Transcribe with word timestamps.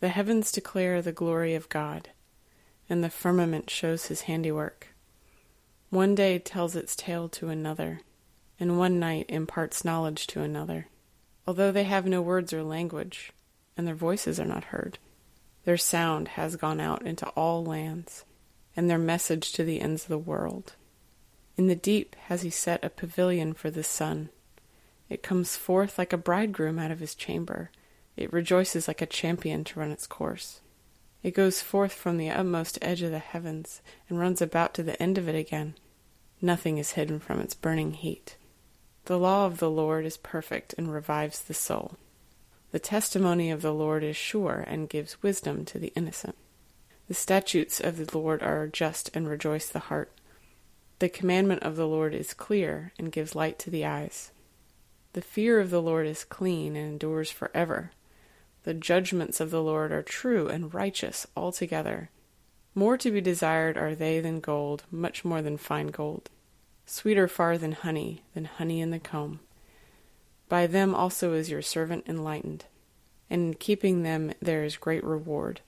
The 0.00 0.10
heavens 0.10 0.52
declare 0.52 1.02
the 1.02 1.12
glory 1.12 1.54
of 1.54 1.68
God, 1.68 2.10
and 2.88 3.02
the 3.02 3.10
firmament 3.10 3.68
shows 3.68 4.06
his 4.06 4.22
handiwork. 4.22 4.88
One 5.90 6.14
day 6.14 6.38
tells 6.38 6.76
its 6.76 6.94
tale 6.94 7.28
to 7.30 7.48
another, 7.48 8.02
and 8.60 8.78
one 8.78 9.00
night 9.00 9.26
imparts 9.28 9.84
knowledge 9.84 10.26
to 10.28 10.42
another, 10.42 10.86
although 11.46 11.72
they 11.72 11.84
have 11.84 12.06
no 12.06 12.22
words 12.22 12.52
or 12.52 12.62
language, 12.62 13.32
and 13.76 13.86
their 13.86 13.94
voices 13.94 14.38
are 14.38 14.44
not 14.44 14.64
heard. 14.64 14.98
Their 15.64 15.76
sound 15.76 16.28
has 16.28 16.56
gone 16.56 16.80
out 16.80 17.04
into 17.04 17.26
all 17.30 17.64
lands, 17.64 18.24
and 18.76 18.88
their 18.88 18.98
message 18.98 19.52
to 19.52 19.64
the 19.64 19.80
ends 19.80 20.04
of 20.04 20.08
the 20.08 20.18
world. 20.18 20.74
In 21.56 21.66
the 21.66 21.74
deep 21.74 22.14
has 22.26 22.42
he 22.42 22.50
set 22.50 22.84
a 22.84 22.90
pavilion 22.90 23.52
for 23.52 23.70
the 23.70 23.82
sun. 23.82 24.28
It 25.08 25.22
comes 25.22 25.56
forth 25.56 25.98
like 25.98 26.12
a 26.12 26.18
bridegroom 26.18 26.78
out 26.78 26.92
of 26.92 27.00
his 27.00 27.16
chamber. 27.16 27.70
It 28.18 28.32
rejoices 28.32 28.88
like 28.88 29.00
a 29.00 29.06
champion 29.06 29.62
to 29.62 29.78
run 29.78 29.92
its 29.92 30.08
course. 30.08 30.60
It 31.22 31.34
goes 31.34 31.62
forth 31.62 31.92
from 31.92 32.16
the 32.16 32.30
utmost 32.30 32.76
edge 32.82 33.00
of 33.02 33.12
the 33.12 33.20
heavens, 33.20 33.80
and 34.08 34.18
runs 34.18 34.42
about 34.42 34.74
to 34.74 34.82
the 34.82 35.00
end 35.00 35.18
of 35.18 35.28
it 35.28 35.36
again. 35.36 35.76
Nothing 36.42 36.78
is 36.78 36.92
hidden 36.92 37.20
from 37.20 37.38
its 37.38 37.54
burning 37.54 37.92
heat. 37.92 38.36
The 39.04 39.20
law 39.20 39.46
of 39.46 39.58
the 39.58 39.70
Lord 39.70 40.04
is 40.04 40.16
perfect 40.16 40.74
and 40.76 40.92
revives 40.92 41.40
the 41.40 41.54
soul. 41.54 41.96
The 42.72 42.80
testimony 42.80 43.52
of 43.52 43.62
the 43.62 43.72
Lord 43.72 44.02
is 44.02 44.16
sure 44.16 44.64
and 44.66 44.88
gives 44.88 45.22
wisdom 45.22 45.64
to 45.66 45.78
the 45.78 45.92
innocent. 45.94 46.34
The 47.06 47.14
statutes 47.14 47.78
of 47.78 48.04
the 48.04 48.18
Lord 48.18 48.42
are 48.42 48.66
just 48.66 49.14
and 49.14 49.28
rejoice 49.28 49.68
the 49.68 49.78
heart. 49.78 50.10
The 50.98 51.08
commandment 51.08 51.62
of 51.62 51.76
the 51.76 51.86
Lord 51.86 52.14
is 52.14 52.34
clear 52.34 52.92
and 52.98 53.12
gives 53.12 53.36
light 53.36 53.60
to 53.60 53.70
the 53.70 53.86
eyes. 53.86 54.32
The 55.12 55.22
fear 55.22 55.60
of 55.60 55.70
the 55.70 55.80
Lord 55.80 56.08
is 56.08 56.24
clean 56.24 56.74
and 56.74 56.94
endures 56.94 57.30
forever. 57.30 57.92
The 58.68 58.74
judgments 58.74 59.40
of 59.40 59.50
the 59.50 59.62
Lord 59.62 59.92
are 59.92 60.02
true 60.02 60.46
and 60.46 60.74
righteous 60.74 61.26
altogether. 61.34 62.10
More 62.74 62.98
to 62.98 63.10
be 63.10 63.22
desired 63.22 63.78
are 63.78 63.94
they 63.94 64.20
than 64.20 64.40
gold, 64.40 64.84
much 64.90 65.24
more 65.24 65.40
than 65.40 65.56
fine 65.56 65.86
gold. 65.86 66.28
Sweeter 66.84 67.28
far 67.28 67.56
than 67.56 67.72
honey, 67.72 68.24
than 68.34 68.44
honey 68.44 68.82
in 68.82 68.90
the 68.90 68.98
comb. 68.98 69.40
By 70.50 70.66
them 70.66 70.94
also 70.94 71.32
is 71.32 71.48
your 71.48 71.62
servant 71.62 72.04
enlightened, 72.06 72.66
and 73.30 73.40
in 73.40 73.54
keeping 73.54 74.02
them 74.02 74.34
there 74.42 74.64
is 74.64 74.76
great 74.76 75.02
reward. 75.02 75.62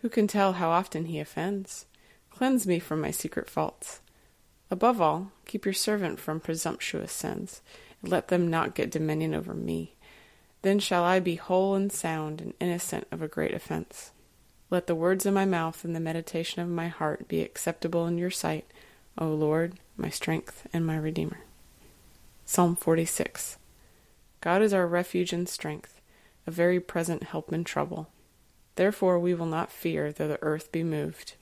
Who 0.00 0.10
can 0.10 0.26
tell 0.26 0.52
how 0.52 0.68
often 0.68 1.06
he 1.06 1.18
offends? 1.18 1.86
Cleanse 2.28 2.66
me 2.66 2.78
from 2.78 3.00
my 3.00 3.12
secret 3.12 3.48
faults. 3.48 4.02
Above 4.70 5.00
all, 5.00 5.32
keep 5.46 5.64
your 5.64 5.72
servant 5.72 6.20
from 6.20 6.40
presumptuous 6.40 7.12
sins, 7.12 7.62
and 8.02 8.10
let 8.10 8.28
them 8.28 8.46
not 8.46 8.74
get 8.74 8.90
dominion 8.90 9.34
over 9.34 9.54
me. 9.54 9.95
Then 10.62 10.78
shall 10.78 11.04
I 11.04 11.20
be 11.20 11.36
whole 11.36 11.74
and 11.74 11.92
sound 11.92 12.40
and 12.40 12.54
innocent 12.60 13.06
of 13.10 13.22
a 13.22 13.28
great 13.28 13.54
offense. 13.54 14.10
Let 14.68 14.88
the 14.88 14.96
words 14.96 15.24
of 15.26 15.34
my 15.34 15.44
mouth 15.44 15.84
and 15.84 15.94
the 15.94 16.00
meditation 16.00 16.60
of 16.60 16.68
my 16.68 16.88
heart 16.88 17.28
be 17.28 17.40
acceptable 17.40 18.06
in 18.06 18.18
your 18.18 18.32
sight, 18.32 18.66
O 19.16 19.28
Lord, 19.28 19.74
my 19.96 20.10
strength 20.10 20.66
and 20.72 20.84
my 20.84 20.96
Redeemer. 20.96 21.40
Psalm 22.44 22.74
46 22.74 23.58
God 24.40 24.62
is 24.62 24.72
our 24.72 24.86
refuge 24.86 25.32
and 25.32 25.48
strength, 25.48 26.00
a 26.46 26.50
very 26.50 26.80
present 26.80 27.24
help 27.24 27.52
in 27.52 27.64
trouble. 27.64 28.08
Therefore 28.74 29.18
we 29.18 29.34
will 29.34 29.46
not 29.46 29.72
fear 29.72 30.12
though 30.12 30.28
the 30.28 30.42
earth 30.42 30.70
be 30.70 30.82
moved, 30.82 31.34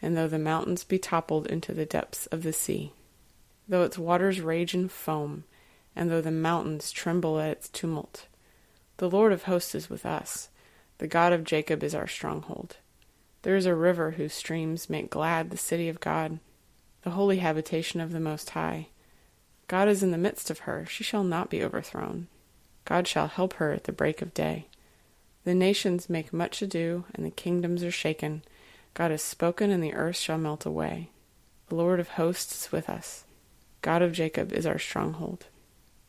and 0.00 0.16
though 0.16 0.28
the 0.28 0.38
mountains 0.38 0.84
be 0.84 0.98
toppled 0.98 1.46
into 1.46 1.72
the 1.74 1.86
depths 1.86 2.26
of 2.26 2.42
the 2.42 2.52
sea, 2.52 2.92
though 3.68 3.82
its 3.82 3.98
waters 3.98 4.40
rage 4.40 4.74
and 4.74 4.90
foam, 4.92 5.44
and 5.96 6.10
though 6.10 6.20
the 6.20 6.30
mountains 6.30 6.92
tremble 6.92 7.40
at 7.40 7.50
its 7.50 7.68
tumult. 7.68 8.26
The 8.98 9.08
Lord 9.08 9.32
of 9.32 9.44
hosts 9.44 9.74
is 9.76 9.88
with 9.88 10.04
us. 10.04 10.48
The 10.98 11.06
God 11.06 11.32
of 11.32 11.44
Jacob 11.44 11.84
is 11.84 11.94
our 11.94 12.08
stronghold. 12.08 12.76
There 13.42 13.54
is 13.54 13.66
a 13.66 13.74
river 13.74 14.12
whose 14.12 14.34
streams 14.34 14.90
make 14.90 15.08
glad 15.08 15.50
the 15.50 15.56
city 15.56 15.88
of 15.88 16.00
God, 16.00 16.40
the 17.02 17.10
holy 17.10 17.38
habitation 17.38 18.00
of 18.00 18.10
the 18.10 18.18
Most 18.18 18.50
High. 18.50 18.88
God 19.68 19.86
is 19.86 20.02
in 20.02 20.10
the 20.10 20.18
midst 20.18 20.50
of 20.50 20.60
her, 20.60 20.84
she 20.84 21.04
shall 21.04 21.22
not 21.22 21.48
be 21.48 21.62
overthrown. 21.62 22.26
God 22.84 23.06
shall 23.06 23.28
help 23.28 23.54
her 23.54 23.72
at 23.72 23.84
the 23.84 23.92
break 23.92 24.20
of 24.20 24.34
day. 24.34 24.66
The 25.44 25.54
nations 25.54 26.10
make 26.10 26.32
much 26.32 26.60
ado, 26.60 27.04
and 27.14 27.24
the 27.24 27.30
kingdoms 27.30 27.84
are 27.84 27.92
shaken. 27.92 28.42
God 28.94 29.12
has 29.12 29.22
spoken, 29.22 29.70
and 29.70 29.82
the 29.82 29.94
earth 29.94 30.16
shall 30.16 30.38
melt 30.38 30.66
away. 30.66 31.10
The 31.68 31.76
Lord 31.76 32.00
of 32.00 32.08
hosts 32.08 32.64
is 32.64 32.72
with 32.72 32.88
us. 32.88 33.24
God 33.80 34.02
of 34.02 34.10
Jacob 34.10 34.52
is 34.52 34.66
our 34.66 34.78
stronghold. 34.78 35.46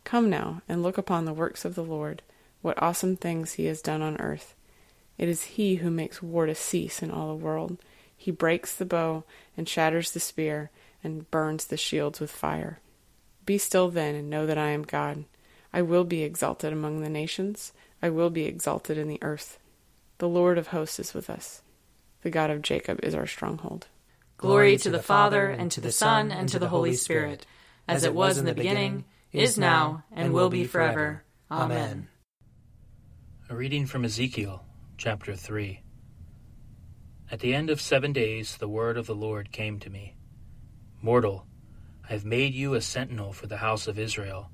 Come 0.06 0.28
now, 0.28 0.64
and 0.68 0.82
look 0.82 0.98
upon 0.98 1.26
the 1.26 1.34
works 1.34 1.66
of 1.66 1.76
the 1.76 1.84
Lord, 1.84 2.24
what 2.62 2.82
awesome 2.82 3.16
things 3.16 3.54
he 3.54 3.66
has 3.66 3.82
done 3.82 4.02
on 4.02 4.20
earth. 4.20 4.56
It 5.18 5.28
is 5.28 5.44
he 5.44 5.76
who 5.76 5.90
makes 5.90 6.24
war 6.24 6.46
to 6.46 6.56
cease 6.56 7.02
in 7.02 7.12
all 7.12 7.28
the 7.28 7.44
world. 7.44 7.78
He 8.16 8.32
breaks 8.32 8.76
the 8.76 8.86
bow, 8.86 9.24
and 9.56 9.68
shatters 9.68 10.12
the 10.12 10.20
spear, 10.20 10.72
and 11.04 11.30
burns 11.32 11.66
the 11.66 11.78
shields 11.78 12.20
with 12.20 12.32
fire. 12.32 12.80
Be 13.46 13.58
still 13.58 13.90
then, 13.90 14.16
and 14.16 14.30
know 14.30 14.46
that 14.46 14.58
I 14.58 14.70
am 14.70 14.84
God. 14.84 15.26
I 15.74 15.82
will 15.82 16.04
be 16.04 16.24
exalted 16.24 16.74
among 16.74 17.02
the 17.02 17.10
nations. 17.10 17.74
I 18.02 18.10
will 18.10 18.30
be 18.30 18.46
exalted 18.46 18.98
in 18.98 19.08
the 19.08 19.22
earth. 19.22 19.60
The 20.18 20.28
Lord 20.28 20.58
of 20.58 20.68
hosts 20.68 21.00
is 21.00 21.14
with 21.14 21.30
us. 21.30 21.62
The 22.22 22.30
God 22.30 22.50
of 22.50 22.62
Jacob 22.62 23.00
is 23.04 23.16
our 23.16 23.28
stronghold. 23.28 23.88
Glory 24.38 24.78
to 24.78 24.90
the 24.90 25.02
Father, 25.02 25.50
and 25.50 25.72
to 25.72 25.82
the 25.82 25.92
Son, 25.92 26.32
and 26.32 26.48
to 26.50 26.60
the 26.60 26.70
Holy 26.70 26.94
Spirit, 26.94 27.46
as 27.88 28.04
it 28.04 28.14
was 28.14 28.38
in 28.38 28.46
the 28.46 28.54
beginning, 28.54 29.06
is 29.32 29.58
now, 29.58 30.04
and 30.12 30.34
will 30.34 30.50
be 30.50 30.66
forever. 30.66 31.24
Amen. 31.52 32.08
A 33.52 33.56
reading 33.56 33.88
from 33.88 34.06
Ezekiel, 34.06 34.64
chapter 34.96 35.36
3. 35.36 35.82
At 37.32 37.40
the 37.40 37.56
end 37.56 37.72
of 37.72 37.82
seven 37.82 38.14
days, 38.14 38.58
the 38.58 38.68
word 38.68 38.96
of 38.96 39.08
the 39.08 39.16
Lord 39.16 39.52
came 39.52 39.80
to 39.80 39.90
me 39.90 40.16
Mortal, 41.02 41.48
I 42.08 42.14
have 42.14 42.24
made 42.24 42.54
you 42.54 42.76
a 42.76 42.82
sentinel 42.82 43.34
for 43.34 43.48
the 43.48 43.58
house 43.58 43.88
of 43.88 43.98
Israel. 43.98 44.52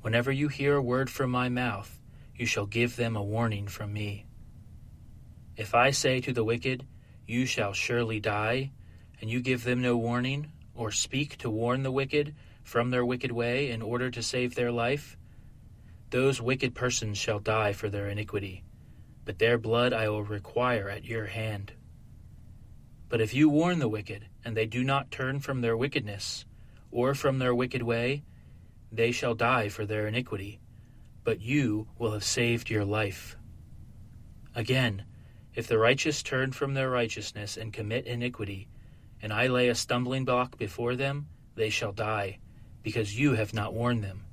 Whenever 0.00 0.32
you 0.32 0.48
hear 0.48 0.74
a 0.74 0.82
word 0.82 1.08
from 1.08 1.30
my 1.30 1.48
mouth, 1.48 2.00
you 2.34 2.44
shall 2.44 2.66
give 2.66 2.96
them 2.96 3.14
a 3.14 3.22
warning 3.22 3.68
from 3.68 3.92
me. 3.92 4.26
If 5.56 5.72
I 5.72 5.92
say 5.92 6.20
to 6.22 6.32
the 6.32 6.42
wicked, 6.42 6.88
You 7.24 7.46
shall 7.46 7.72
surely 7.72 8.18
die, 8.18 8.72
and 9.20 9.30
you 9.30 9.40
give 9.40 9.62
them 9.62 9.80
no 9.80 9.96
warning, 9.96 10.50
or 10.74 10.90
speak 10.90 11.38
to 11.38 11.50
warn 11.50 11.84
the 11.84 11.92
wicked 11.92 12.34
from 12.64 12.90
their 12.90 13.06
wicked 13.06 13.30
way 13.30 13.70
in 13.70 13.80
order 13.80 14.10
to 14.10 14.24
save 14.24 14.56
their 14.56 14.72
life, 14.72 15.16
those 16.10 16.40
wicked 16.40 16.74
persons 16.74 17.18
shall 17.18 17.38
die 17.38 17.72
for 17.72 17.88
their 17.88 18.08
iniquity, 18.08 18.64
but 19.24 19.38
their 19.38 19.58
blood 19.58 19.92
I 19.92 20.08
will 20.08 20.24
require 20.24 20.88
at 20.88 21.04
your 21.04 21.26
hand. 21.26 21.72
But 23.08 23.20
if 23.20 23.34
you 23.34 23.48
warn 23.48 23.78
the 23.78 23.88
wicked, 23.88 24.26
and 24.44 24.56
they 24.56 24.66
do 24.66 24.84
not 24.84 25.10
turn 25.10 25.40
from 25.40 25.60
their 25.60 25.76
wickedness, 25.76 26.44
or 26.90 27.14
from 27.14 27.38
their 27.38 27.54
wicked 27.54 27.82
way, 27.82 28.22
they 28.90 29.12
shall 29.12 29.34
die 29.34 29.68
for 29.68 29.84
their 29.84 30.06
iniquity, 30.06 30.60
but 31.24 31.40
you 31.40 31.88
will 31.98 32.12
have 32.12 32.24
saved 32.24 32.70
your 32.70 32.84
life. 32.84 33.36
Again, 34.54 35.04
if 35.54 35.66
the 35.66 35.78
righteous 35.78 36.22
turn 36.22 36.52
from 36.52 36.74
their 36.74 36.88
righteousness 36.88 37.56
and 37.56 37.72
commit 37.72 38.06
iniquity, 38.06 38.68
and 39.20 39.32
I 39.32 39.48
lay 39.48 39.68
a 39.68 39.74
stumbling 39.74 40.24
block 40.24 40.56
before 40.56 40.96
them, 40.96 41.26
they 41.54 41.68
shall 41.68 41.92
die, 41.92 42.38
because 42.82 43.18
you 43.18 43.34
have 43.34 43.52
not 43.52 43.74
warned 43.74 44.04
them. 44.04 44.24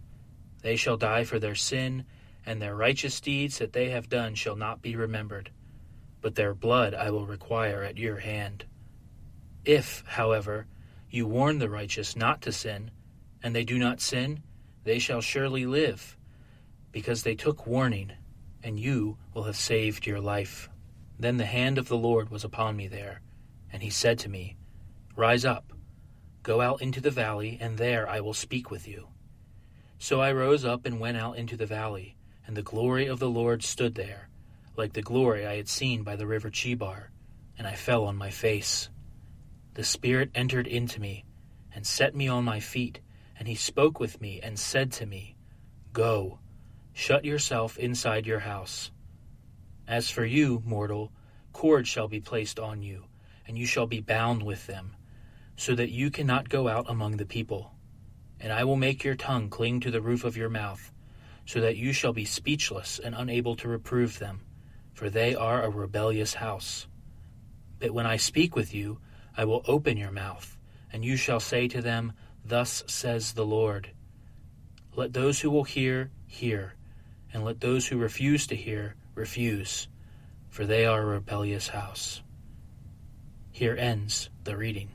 They 0.66 0.78
shall 0.78 0.98
die 0.98 1.26
for 1.26 1.38
their 1.38 1.54
sin, 1.54 2.06
and 2.44 2.60
their 2.60 2.76
righteous 2.76 3.22
deeds 3.22 3.60
that 3.60 3.74
they 3.74 3.92
have 3.92 4.10
done 4.10 4.34
shall 4.34 4.56
not 4.56 4.82
be 4.82 4.96
remembered. 4.96 5.52
but 6.22 6.34
their 6.34 6.56
blood 6.56 6.96
I 6.96 7.12
will 7.12 7.28
require 7.28 7.84
at 7.84 8.00
your 8.00 8.18
hand. 8.18 8.66
If, 9.64 10.04
however, 10.08 10.66
you 11.08 11.28
warn 11.28 11.60
the 11.60 11.70
righteous 11.70 12.16
not 12.16 12.42
to 12.42 12.52
sin, 12.52 12.90
and 13.44 13.56
they 13.56 13.64
do 13.64 13.78
not 13.78 14.02
sin, 14.02 14.42
they 14.86 14.98
shall 14.98 15.22
surely 15.22 15.68
live, 15.68 16.18
because 16.92 17.22
they 17.22 17.36
took 17.36 17.68
warning, 17.68 18.12
and 18.64 18.80
you 18.80 19.20
will 19.36 19.44
have 19.44 19.56
saved 19.56 20.08
your 20.08 20.20
life. 20.20 20.68
Then 21.20 21.38
the 21.38 21.46
hand 21.46 21.78
of 21.78 21.90
the 21.90 21.98
Lord 21.98 22.30
was 22.32 22.44
upon 22.44 22.76
me 22.76 22.88
there, 22.88 23.22
and 23.72 23.84
he 23.84 23.92
said 23.92 24.18
to 24.20 24.30
me, 24.30 24.58
Rise 25.16 25.46
up, 25.46 25.74
go 26.42 26.60
out 26.60 26.82
into 26.82 27.02
the 27.02 27.12
valley, 27.12 27.60
and 27.62 27.78
there 27.78 28.10
I 28.10 28.20
will 28.20 28.34
speak 28.34 28.72
with 28.72 28.88
you. 28.88 29.10
So 29.98 30.22
I 30.22 30.32
rose 30.34 30.66
up 30.66 30.86
and 30.86 31.00
went 31.00 31.18
out 31.18 31.38
into 31.38 31.58
the 31.58 31.66
valley, 31.66 32.18
and 32.46 32.56
the 32.56 32.62
glory 32.62 33.08
of 33.08 33.20
the 33.20 33.30
Lord 33.30 33.64
stood 33.64 33.96
there, 33.96 34.30
like 34.78 34.94
the 34.94 35.02
glory 35.02 35.46
I 35.46 35.56
had 35.56 35.70
seen 35.70 36.04
by 36.04 36.16
the 36.16 36.28
river 36.28 36.50
Chebar, 36.50 37.12
and 37.58 37.66
I 37.68 37.76
fell 37.76 38.06
on 38.06 38.16
my 38.18 38.30
face. 38.30 38.90
The 39.74 39.84
Spirit 39.84 40.32
entered 40.36 40.68
into 40.68 41.00
me, 41.00 41.26
and 41.74 41.86
set 41.86 42.16
me 42.16 42.28
on 42.28 42.44
my 42.44 42.60
feet, 42.60 43.00
and 43.38 43.48
he 43.48 43.56
spoke 43.56 44.00
with 44.00 44.22
me, 44.22 44.40
and 44.42 44.58
said 44.58 44.92
to 44.94 45.06
me, 45.06 45.36
Go, 45.94 46.40
shut 46.94 47.26
yourself 47.26 47.78
inside 47.78 48.26
your 48.26 48.40
house. 48.40 48.92
As 49.88 50.10
for 50.10 50.26
you, 50.26 50.62
mortal, 50.66 51.12
cords 51.54 51.88
shall 51.88 52.08
be 52.08 52.20
placed 52.20 52.60
on 52.60 52.82
you, 52.82 53.06
and 53.48 53.58
you 53.58 53.66
shall 53.66 53.88
be 53.88 54.02
bound 54.02 54.44
with 54.44 54.68
them, 54.68 54.96
so 55.56 55.76
that 55.76 55.92
you 55.92 56.12
cannot 56.12 56.50
go 56.50 56.68
out 56.68 56.86
among 56.90 57.18
the 57.18 57.26
people. 57.26 57.75
And 58.40 58.52
I 58.52 58.64
will 58.64 58.76
make 58.76 59.04
your 59.04 59.16
tongue 59.16 59.50
cling 59.50 59.80
to 59.82 59.92
the 59.92 60.02
roof 60.02 60.24
of 60.24 60.38
your 60.38 60.50
mouth, 60.50 60.92
so 61.46 61.62
that 61.62 61.78
you 61.78 61.94
shall 61.94 62.14
be 62.14 62.26
speechless 62.26 63.00
and 63.00 63.16
unable 63.16 63.56
to 63.58 63.68
reprove 63.68 64.20
them, 64.20 64.42
for 64.94 65.10
they 65.10 65.36
are 65.36 65.64
a 65.64 65.70
rebellious 65.70 66.34
house. 66.36 66.88
But 67.80 67.92
when 67.92 68.06
I 68.06 68.18
speak 68.18 68.56
with 68.56 68.74
you, 68.74 69.00
I 69.38 69.46
will 69.46 69.64
open 69.68 69.98
your 69.98 70.12
mouth, 70.12 70.58
and 70.92 71.04
you 71.04 71.18
shall 71.18 71.40
say 71.40 71.68
to 71.68 71.82
them, 71.82 72.14
Thus 72.44 72.84
says 72.88 73.34
the 73.34 73.46
Lord. 73.46 73.92
Let 74.96 75.14
those 75.14 75.42
who 75.42 75.50
will 75.50 75.64
hear, 75.64 76.12
hear, 76.26 76.76
and 77.34 77.44
let 77.44 77.60
those 77.60 77.88
who 77.88 77.98
refuse 77.98 78.48
to 78.48 78.56
hear, 78.56 78.96
refuse, 79.14 79.88
for 80.50 80.66
they 80.66 80.86
are 80.86 81.02
a 81.02 81.06
rebellious 81.06 81.68
house. 81.68 82.22
Here 83.52 83.76
ends 83.78 84.30
the 84.44 84.56
reading. 84.56 84.95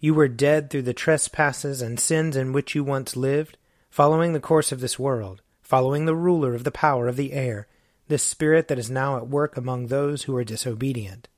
You 0.00 0.14
were 0.14 0.28
dead 0.28 0.70
through 0.70 0.82
the 0.82 0.94
trespasses 0.94 1.82
and 1.82 2.00
sins 2.00 2.34
in 2.34 2.54
which 2.54 2.74
you 2.74 2.82
once 2.82 3.16
lived, 3.16 3.58
following 3.90 4.32
the 4.32 4.40
course 4.40 4.72
of 4.72 4.80
this 4.80 4.98
world, 4.98 5.42
following 5.60 6.06
the 6.06 6.14
ruler 6.14 6.54
of 6.54 6.64
the 6.64 6.70
power 6.70 7.06
of 7.06 7.16
the 7.16 7.34
air, 7.34 7.68
this 8.08 8.22
spirit 8.22 8.68
that 8.68 8.78
is 8.78 8.90
now 8.90 9.18
at 9.18 9.28
work 9.28 9.58
among 9.58 9.86
those 9.86 10.22
who 10.22 10.34
are 10.34 10.42
disobedient. 10.42 11.28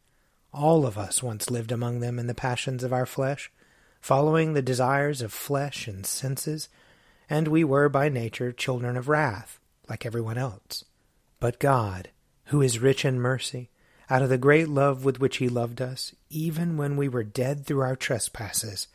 All 0.53 0.87
of 0.87 0.97
us 0.97 1.25
once 1.25 1.51
lived 1.51 1.73
among 1.73 1.99
them 1.99 2.21
in 2.21 2.29
the 2.29 2.35
passions 2.35 2.85
of 2.85 2.93
our 2.93 3.05
flesh, 3.05 3.51
following 4.01 4.53
the 4.53 4.63
desires 4.63 5.23
of 5.23 5.33
flesh 5.33 5.89
and 5.89 6.07
senses, 6.07 6.69
and 7.29 7.49
we 7.49 7.65
were 7.65 7.89
by 7.89 8.09
nature 8.09 8.53
children 8.53 8.97
of 8.97 9.09
wrath, 9.09 9.59
like 9.89 10.07
everyone 10.07 10.39
else. 10.39 10.85
But 11.41 11.59
God, 11.59 12.11
who 12.47 12.63
is 12.63 12.79
rich 12.79 13.05
in 13.05 13.19
mercy, 13.19 13.71
out 14.11 14.23
of 14.23 14.29
the 14.29 14.39
great 14.39 14.69
love 14.69 15.05
with 15.05 15.21
which 15.21 15.39
he 15.39 15.49
loved 15.49 15.81
us, 15.81 16.15
even 16.31 16.77
when 16.77 16.97
we 16.97 17.09
were 17.09 17.23
dead 17.23 17.65
through 17.65 17.81
our 17.81 17.97
trespasses, 17.97 18.89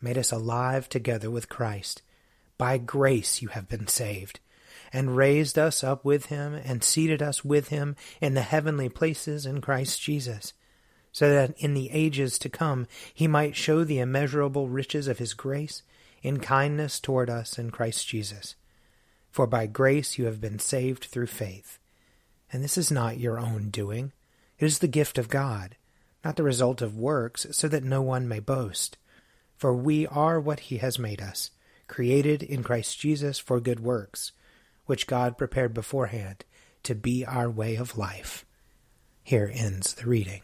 made 0.00 0.18
us 0.18 0.32
alive 0.32 0.88
together 0.88 1.30
with 1.30 1.48
Christ. 1.48 2.02
By 2.58 2.78
grace 2.78 3.42
you 3.42 3.48
have 3.48 3.68
been 3.68 3.86
saved, 3.86 4.40
and 4.92 5.16
raised 5.16 5.58
us 5.58 5.82
up 5.82 6.04
with 6.04 6.26
him, 6.26 6.54
and 6.54 6.84
seated 6.84 7.22
us 7.22 7.44
with 7.44 7.68
him 7.68 7.96
in 8.20 8.34
the 8.34 8.42
heavenly 8.42 8.88
places 8.88 9.46
in 9.46 9.60
Christ 9.60 10.00
Jesus, 10.00 10.52
so 11.12 11.28
that 11.30 11.54
in 11.58 11.74
the 11.74 11.90
ages 11.90 12.38
to 12.38 12.48
come 12.48 12.86
he 13.12 13.26
might 13.26 13.56
show 13.56 13.84
the 13.84 13.98
immeasurable 13.98 14.68
riches 14.68 15.08
of 15.08 15.18
his 15.18 15.34
grace 15.34 15.82
in 16.22 16.40
kindness 16.40 17.00
toward 17.00 17.28
us 17.28 17.58
in 17.58 17.70
Christ 17.70 18.06
Jesus. 18.06 18.54
For 19.30 19.46
by 19.46 19.66
grace 19.66 20.18
you 20.18 20.26
have 20.26 20.40
been 20.40 20.58
saved 20.58 21.04
through 21.04 21.26
faith. 21.26 21.78
And 22.52 22.62
this 22.62 22.76
is 22.76 22.90
not 22.90 23.18
your 23.18 23.38
own 23.38 23.70
doing. 23.70 24.12
It 24.62 24.66
is 24.66 24.78
the 24.78 24.86
gift 24.86 25.18
of 25.18 25.28
God, 25.28 25.74
not 26.24 26.36
the 26.36 26.44
result 26.44 26.82
of 26.82 26.96
works, 26.96 27.48
so 27.50 27.66
that 27.66 27.82
no 27.82 28.00
one 28.00 28.28
may 28.28 28.38
boast. 28.38 28.96
For 29.56 29.74
we 29.74 30.06
are 30.06 30.38
what 30.38 30.60
he 30.60 30.76
has 30.76 31.00
made 31.00 31.20
us, 31.20 31.50
created 31.88 32.44
in 32.44 32.62
Christ 32.62 32.96
Jesus 32.96 33.40
for 33.40 33.58
good 33.58 33.80
works, 33.80 34.30
which 34.86 35.08
God 35.08 35.36
prepared 35.36 35.74
beforehand 35.74 36.44
to 36.84 36.94
be 36.94 37.26
our 37.26 37.50
way 37.50 37.74
of 37.74 37.98
life. 37.98 38.46
Here 39.24 39.50
ends 39.52 39.94
the 39.94 40.06
reading. 40.06 40.42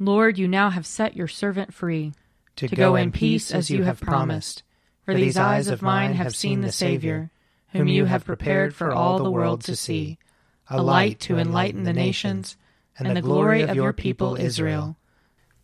Lord, 0.00 0.36
you 0.36 0.48
now 0.48 0.70
have 0.70 0.86
set 0.86 1.16
your 1.16 1.28
servant 1.28 1.72
free 1.72 2.14
to, 2.56 2.66
to 2.66 2.74
go, 2.74 2.90
go 2.90 2.96
in 2.96 3.12
peace 3.12 3.52
as 3.52 3.70
you 3.70 3.84
have 3.84 4.00
promised. 4.00 4.64
For 5.04 5.14
these 5.14 5.36
eyes 5.36 5.68
of 5.68 5.82
mine 5.82 6.14
have 6.14 6.34
seen 6.34 6.62
the 6.62 6.72
Savior, 6.72 7.30
whom 7.68 7.86
you 7.86 8.06
have 8.06 8.24
prepared 8.24 8.74
for 8.74 8.92
all 8.92 9.18
the 9.18 9.30
world 9.30 9.62
to 9.66 9.76
see 9.76 10.18
a 10.68 10.82
light 10.82 11.20
to 11.20 11.38
enlighten 11.38 11.84
the 11.84 11.92
nations, 11.92 12.56
and 12.98 13.16
the 13.16 13.22
glory 13.22 13.62
of 13.62 13.74
your 13.74 13.92
people 13.92 14.36
Israel. 14.36 14.96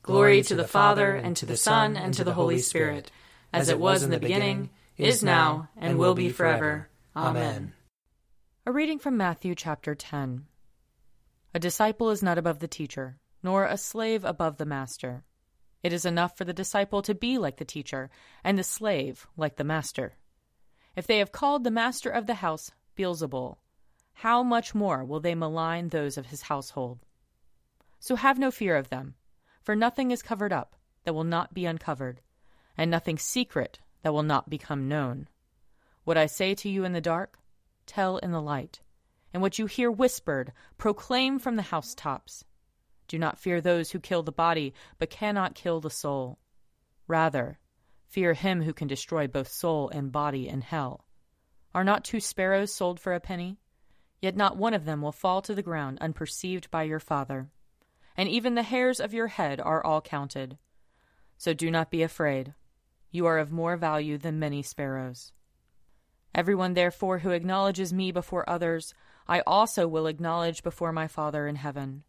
Glory 0.02 0.42
to 0.42 0.54
the 0.54 0.66
Father, 0.66 1.14
and 1.14 1.36
to 1.36 1.46
the 1.46 1.56
Son, 1.56 1.96
and 1.96 2.12
to 2.14 2.24
the 2.24 2.34
Holy 2.34 2.58
Spirit, 2.58 3.10
as 3.52 3.68
it 3.68 3.78
was 3.78 4.02
in 4.02 4.10
the 4.10 4.18
beginning, 4.18 4.70
is 4.96 5.22
now, 5.22 5.68
and 5.76 5.98
will 5.98 6.14
be 6.14 6.28
forever. 6.28 6.88
Amen. 7.14 7.72
A 8.66 8.72
reading 8.72 8.98
from 8.98 9.16
Matthew 9.16 9.54
chapter 9.54 9.94
10. 9.94 10.46
A 11.54 11.58
disciple 11.58 12.10
is 12.10 12.22
not 12.22 12.38
above 12.38 12.60
the 12.60 12.68
teacher, 12.68 13.18
nor 13.42 13.64
a 13.64 13.76
slave 13.76 14.24
above 14.24 14.56
the 14.56 14.66
master. 14.66 15.24
It 15.82 15.92
is 15.92 16.04
enough 16.04 16.36
for 16.36 16.44
the 16.44 16.52
disciple 16.52 17.02
to 17.02 17.14
be 17.14 17.38
like 17.38 17.56
the 17.56 17.64
teacher, 17.64 18.10
and 18.44 18.58
the 18.58 18.64
slave 18.64 19.26
like 19.36 19.56
the 19.56 19.64
master. 19.64 20.14
If 20.94 21.06
they 21.06 21.18
have 21.18 21.32
called 21.32 21.64
the 21.64 21.70
master 21.70 22.10
of 22.10 22.26
the 22.26 22.34
house 22.34 22.70
Beelzebul, 22.96 23.56
how 24.14 24.42
much 24.42 24.74
more 24.74 25.04
will 25.04 25.20
they 25.20 25.34
malign 25.34 25.88
those 25.88 26.16
of 26.16 26.26
his 26.26 26.42
household? 26.42 27.00
So 28.02 28.16
have 28.16 28.36
no 28.36 28.50
fear 28.50 28.76
of 28.76 28.88
them, 28.88 29.14
for 29.62 29.76
nothing 29.76 30.10
is 30.10 30.24
covered 30.24 30.52
up 30.52 30.74
that 31.04 31.14
will 31.14 31.22
not 31.22 31.54
be 31.54 31.66
uncovered, 31.66 32.20
and 32.76 32.90
nothing 32.90 33.16
secret 33.16 33.78
that 34.02 34.12
will 34.12 34.24
not 34.24 34.50
become 34.50 34.88
known. 34.88 35.28
What 36.02 36.18
I 36.18 36.26
say 36.26 36.56
to 36.56 36.68
you 36.68 36.82
in 36.82 36.94
the 36.94 37.00
dark, 37.00 37.38
tell 37.86 38.16
in 38.16 38.32
the 38.32 38.42
light, 38.42 38.80
and 39.32 39.40
what 39.40 39.56
you 39.60 39.66
hear 39.66 39.88
whispered, 39.88 40.52
proclaim 40.78 41.38
from 41.38 41.54
the 41.54 41.62
housetops. 41.62 42.44
Do 43.06 43.20
not 43.20 43.38
fear 43.38 43.60
those 43.60 43.92
who 43.92 44.00
kill 44.00 44.24
the 44.24 44.32
body, 44.32 44.74
but 44.98 45.08
cannot 45.08 45.54
kill 45.54 45.80
the 45.80 45.88
soul. 45.88 46.40
Rather, 47.06 47.60
fear 48.08 48.34
him 48.34 48.62
who 48.62 48.72
can 48.72 48.88
destroy 48.88 49.28
both 49.28 49.46
soul 49.46 49.88
and 49.90 50.10
body 50.10 50.48
in 50.48 50.62
hell. 50.62 51.06
Are 51.72 51.84
not 51.84 52.02
two 52.02 52.18
sparrows 52.18 52.74
sold 52.74 52.98
for 52.98 53.14
a 53.14 53.20
penny? 53.20 53.60
Yet 54.20 54.36
not 54.36 54.56
one 54.56 54.74
of 54.74 54.86
them 54.86 55.02
will 55.02 55.12
fall 55.12 55.40
to 55.42 55.54
the 55.54 55.62
ground 55.62 55.98
unperceived 56.00 56.68
by 56.68 56.82
your 56.82 56.98
Father. 56.98 57.52
And 58.16 58.28
even 58.28 58.54
the 58.54 58.62
hairs 58.62 59.00
of 59.00 59.14
your 59.14 59.28
head 59.28 59.60
are 59.60 59.84
all 59.84 60.00
counted. 60.00 60.58
So 61.36 61.54
do 61.54 61.70
not 61.70 61.90
be 61.90 62.02
afraid. 62.02 62.54
You 63.10 63.26
are 63.26 63.38
of 63.38 63.50
more 63.50 63.76
value 63.76 64.18
than 64.18 64.38
many 64.38 64.62
sparrows. 64.62 65.32
Everyone, 66.34 66.74
therefore, 66.74 67.18
who 67.18 67.30
acknowledges 67.30 67.92
me 67.92 68.10
before 68.10 68.48
others, 68.48 68.94
I 69.28 69.40
also 69.46 69.86
will 69.86 70.06
acknowledge 70.06 70.62
before 70.62 70.92
my 70.92 71.06
Father 71.06 71.46
in 71.46 71.56
heaven. 71.56 72.04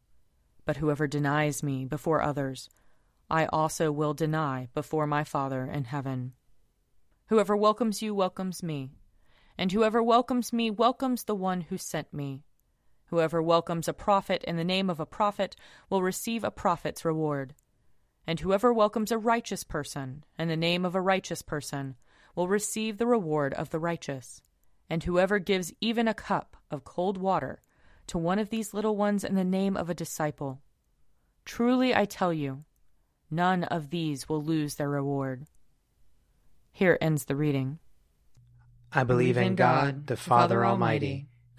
But 0.66 0.78
whoever 0.78 1.08
denies 1.08 1.62
me 1.62 1.84
before 1.84 2.22
others, 2.22 2.70
I 3.30 3.48
also 3.48 3.92
will 3.92 4.14
deny 4.14 4.70
before 4.74 5.08
my 5.08 5.24
Father 5.24 5.66
in 5.66 5.86
heaven. 5.86 6.34
Whoever 7.28 7.58
welcomes 7.58 8.02
you 8.02 8.16
welcomes 8.16 8.64
me, 8.64 8.92
and 9.58 9.72
whoever 9.72 10.02
welcomes 10.02 10.54
me 10.54 10.72
welcomes 10.72 11.24
the 11.24 11.36
one 11.36 11.62
who 11.62 11.78
sent 11.78 12.14
me. 12.14 12.44
Whoever 13.14 13.44
welcomes 13.44 13.88
a 13.88 13.94
prophet 13.94 14.44
in 14.44 14.58
the 14.58 14.64
name 14.64 14.90
of 14.90 15.00
a 15.00 15.06
prophet 15.06 15.56
will 15.88 16.02
receive 16.02 16.44
a 16.44 16.50
prophet's 16.50 17.06
reward. 17.06 17.54
And 18.26 18.40
whoever 18.40 18.74
welcomes 18.74 19.12
a 19.12 19.20
righteous 19.20 19.64
person 19.64 20.24
in 20.40 20.48
the 20.48 20.58
name 20.58 20.84
of 20.84 20.96
a 20.96 21.00
righteous 21.00 21.44
person 21.44 21.94
will 22.36 22.48
receive 22.48 22.98
the 22.98 23.06
reward 23.06 23.54
of 23.54 23.70
the 23.70 23.78
righteous. 23.78 24.42
And 24.90 25.04
whoever 25.04 25.38
gives 25.38 25.72
even 25.80 26.08
a 26.08 26.16
cup 26.16 26.58
of 26.72 26.86
cold 26.86 27.20
water 27.20 27.62
to 28.08 28.18
one 28.18 28.40
of 28.40 28.50
these 28.50 28.74
little 28.74 28.98
ones 28.98 29.24
in 29.24 29.36
the 29.36 29.44
name 29.44 29.78
of 29.78 29.92
a 29.92 29.94
disciple, 29.94 30.64
truly 31.46 31.94
I 31.94 32.06
tell 32.06 32.34
you, 32.34 32.64
none 33.30 33.64
of 33.66 33.92
these 33.92 34.28
will 34.28 34.44
lose 34.44 34.74
their 34.74 34.90
reward. 34.90 35.46
Here 36.72 36.98
ends 37.00 37.26
the 37.26 37.36
reading. 37.36 37.78
I 38.92 39.04
believe 39.04 39.38
in 39.38 39.54
God, 39.54 40.08
the 40.08 40.18
Father 40.18 40.66
Almighty, 40.66 41.28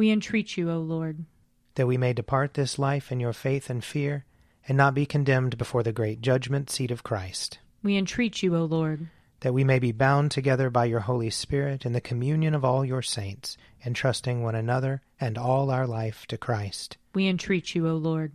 We 0.00 0.10
entreat 0.10 0.56
you, 0.56 0.70
O 0.70 0.78
Lord. 0.78 1.26
That 1.74 1.86
we 1.86 1.98
may 1.98 2.14
depart 2.14 2.54
this 2.54 2.78
life 2.78 3.12
in 3.12 3.20
your 3.20 3.34
faith 3.34 3.68
and 3.68 3.84
fear, 3.84 4.24
and 4.66 4.78
not 4.78 4.94
be 4.94 5.04
condemned 5.04 5.58
before 5.58 5.82
the 5.82 5.92
great 5.92 6.22
judgment 6.22 6.70
seat 6.70 6.90
of 6.90 7.02
Christ. 7.02 7.58
We 7.82 7.98
entreat 7.98 8.42
you, 8.42 8.56
O 8.56 8.64
Lord. 8.64 9.08
That 9.40 9.52
we 9.52 9.62
may 9.62 9.78
be 9.78 9.92
bound 9.92 10.30
together 10.30 10.70
by 10.70 10.86
your 10.86 11.00
Holy 11.00 11.28
Spirit 11.28 11.84
in 11.84 11.92
the 11.92 12.00
communion 12.00 12.54
of 12.54 12.64
all 12.64 12.82
your 12.82 13.02
saints, 13.02 13.58
entrusting 13.84 14.42
one 14.42 14.54
another 14.54 15.02
and 15.20 15.36
all 15.36 15.70
our 15.70 15.86
life 15.86 16.24
to 16.28 16.38
Christ. 16.38 16.96
We 17.12 17.28
entreat 17.28 17.74
you, 17.74 17.86
O 17.86 17.96
Lord. 17.96 18.32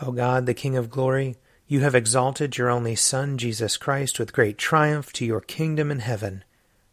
O 0.00 0.12
God, 0.12 0.46
the 0.46 0.54
King 0.54 0.76
of 0.76 0.88
glory, 0.88 1.34
you 1.66 1.80
have 1.80 1.96
exalted 1.96 2.56
your 2.56 2.70
only 2.70 2.94
Son, 2.94 3.38
Jesus 3.38 3.76
Christ, 3.76 4.20
with 4.20 4.32
great 4.32 4.56
triumph 4.56 5.12
to 5.14 5.26
your 5.26 5.40
kingdom 5.40 5.90
in 5.90 5.98
heaven. 5.98 6.44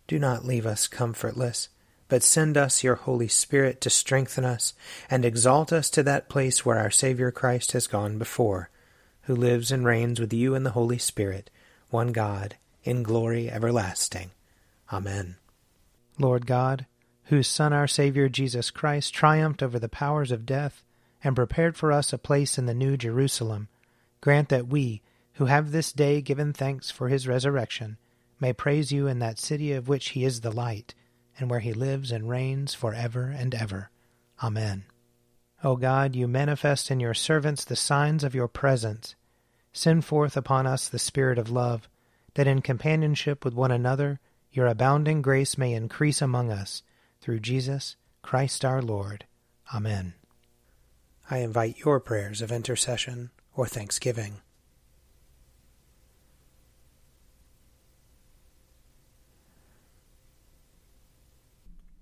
Do 0.08 0.18
not 0.18 0.46
leave 0.46 0.66
us 0.66 0.88
comfortless, 0.88 1.70
but 2.10 2.24
send 2.24 2.58
us 2.58 2.84
your 2.84 2.96
Holy 2.96 3.28
Spirit 3.28 3.80
to 3.82 3.90
strengthen 3.90 4.44
us 4.44 4.74
and 5.10 5.24
exalt 5.24 5.72
us 5.72 5.90
to 5.92 6.04
that 6.04 6.28
place 6.28 6.66
where 6.66 6.80
our 6.80 6.92
Savior 6.92 7.32
Christ 7.32 7.72
has 7.72 7.88
gone 7.88 8.18
before, 8.18 8.70
who 9.22 9.36
lives 9.36 9.72
and 9.72 9.86
reigns 9.86 10.20
with 10.20 10.34
you 10.34 10.56
in 10.56 10.64
the 10.64 10.72
Holy 10.72 10.98
Spirit, 10.98 11.52
one 11.92 12.12
God, 12.12 12.56
in 12.84 13.04
glory 13.04 13.50
everlasting. 13.50 14.32
Amen. 14.92 15.38
Lord 16.18 16.48
God, 16.48 16.88
whose 17.26 17.48
Son, 17.48 17.72
our 17.72 17.88
Savior 17.88 18.28
Jesus 18.28 18.72
Christ, 18.72 19.14
triumphed 19.14 19.62
over 19.62 19.78
the 19.78 19.88
powers 19.88 20.32
of 20.32 20.48
death 20.48 20.84
and 21.24 21.36
prepared 21.36 21.78
for 21.78 21.92
us 21.92 22.12
a 22.12 22.18
place 22.18 22.58
in 22.58 22.66
the 22.66 22.74
New 22.74 22.98
Jerusalem, 22.98 23.68
grant 24.20 24.50
that 24.50 24.68
we, 24.68 25.04
who 25.34 25.46
have 25.46 25.72
this 25.72 25.94
day 25.94 26.22
given 26.22 26.54
thanks 26.54 26.90
for 26.90 27.08
his 27.08 27.28
resurrection, 27.28 27.98
may 28.40 28.52
praise 28.52 28.92
you 28.92 29.06
in 29.06 29.20
that 29.20 29.38
city 29.38 29.74
of 29.74 29.88
which 29.88 30.10
he 30.10 30.26
is 30.26 30.42
the 30.42 30.52
light, 30.52 30.96
and 31.40 31.50
where 31.50 31.60
he 31.60 31.74
lives 31.74 32.12
and 32.12 32.30
reigns 32.30 32.74
for 32.74 32.94
ever 32.94 33.26
and 33.26 33.56
ever. 33.56 33.90
Amen. 34.44 34.84
O 35.64 35.76
God, 35.76 36.16
you 36.16 36.28
manifest 36.28 36.92
in 36.92 37.00
your 37.00 37.14
servants 37.14 37.66
the 37.66 37.76
signs 37.76 38.24
of 38.24 38.36
your 38.36 38.48
presence. 38.48 39.16
Send 39.74 40.06
forth 40.06 40.38
upon 40.38 40.68
us 40.68 40.88
the 40.88 41.00
Spirit 41.00 41.38
of 41.38 41.50
love, 41.50 41.90
that 42.36 42.48
in 42.48 42.62
companionship 42.62 43.44
with 43.44 43.54
one 43.54 43.72
another 43.72 44.20
your 44.52 44.68
abounding 44.68 45.22
grace 45.22 45.58
may 45.58 45.74
increase 45.74 46.22
among 46.22 46.52
us, 46.52 46.82
through 47.22 47.40
Jesus 47.40 47.96
Christ 48.22 48.66
our 48.66 48.82
Lord. 48.82 49.26
Amen. 49.74 50.14
I 51.30 51.40
invite 51.40 51.80
your 51.80 52.00
prayers 52.00 52.42
of 52.42 52.52
intercession 52.52 53.30
or 53.56 53.68
thanksgiving. 53.68 54.42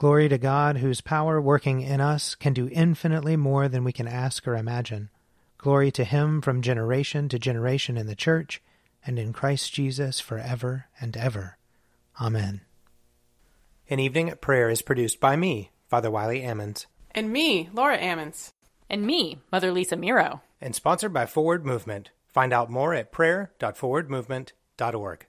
Glory 0.00 0.28
to 0.30 0.38
God, 0.38 0.78
whose 0.78 1.02
power 1.02 1.38
working 1.42 1.82
in 1.82 2.00
us 2.00 2.34
can 2.34 2.54
do 2.54 2.70
infinitely 2.72 3.36
more 3.36 3.68
than 3.68 3.84
we 3.84 3.92
can 3.92 4.08
ask 4.08 4.48
or 4.48 4.56
imagine. 4.56 5.10
Glory 5.58 5.90
to 5.90 6.04
Him 6.04 6.40
from 6.40 6.62
generation 6.62 7.28
to 7.28 7.38
generation 7.38 7.98
in 7.98 8.06
the 8.06 8.14
Church 8.14 8.62
and 9.04 9.18
in 9.18 9.34
Christ 9.34 9.74
Jesus 9.74 10.18
forever 10.18 10.86
and 11.02 11.18
ever. 11.18 11.58
Amen. 12.18 12.62
An 13.90 14.00
Evening 14.00 14.30
at 14.30 14.40
Prayer 14.40 14.70
is 14.70 14.80
produced 14.80 15.20
by 15.20 15.36
me, 15.36 15.70
Father 15.86 16.10
Wiley 16.10 16.40
Ammons. 16.40 16.86
And 17.10 17.30
me, 17.30 17.68
Laura 17.74 17.98
Ammons. 17.98 18.52
And 18.88 19.06
me, 19.06 19.42
Mother 19.52 19.70
Lisa 19.70 19.98
Meirow. 19.98 20.40
And 20.62 20.74
sponsored 20.74 21.12
by 21.12 21.26
Forward 21.26 21.66
Movement. 21.66 22.08
Find 22.26 22.54
out 22.54 22.70
more 22.70 22.94
at 22.94 23.12
prayer.forwardmovement.org. 23.12 25.26